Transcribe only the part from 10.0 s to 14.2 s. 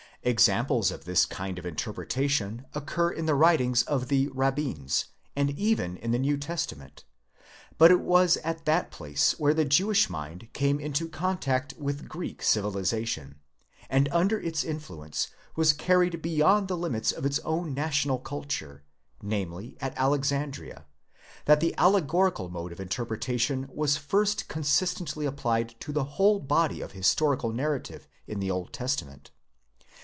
mind came into contact with Greek civilization, and